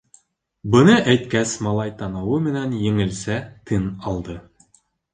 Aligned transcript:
Быны 0.75 0.95
әйткәс, 1.13 1.53
малай 1.69 1.95
танауы 2.01 2.41
менән 2.49 2.77
еңелсә 2.89 3.39
тын 3.71 3.89
алды. 4.15 4.43